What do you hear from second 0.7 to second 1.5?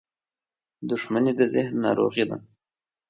•دښمني د